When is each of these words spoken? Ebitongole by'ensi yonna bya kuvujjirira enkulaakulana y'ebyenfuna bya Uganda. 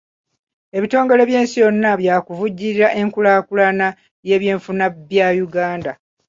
Ebitongole 0.77 1.23
by'ensi 1.29 1.57
yonna 1.63 1.91
bya 2.01 2.15
kuvujjirira 2.25 2.87
enkulaakulana 3.01 3.87
y'ebyenfuna 4.27 4.85
bya 5.09 5.27
Uganda. 5.45 5.91